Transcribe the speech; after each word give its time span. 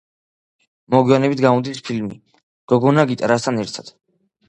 მოგვიანებით 0.95 1.45
გამოდის 1.47 1.83
ფილმი 1.91 2.19
„გოგონა 2.75 3.09
გიტარასთან 3.15 3.67
ერთად“. 3.69 3.97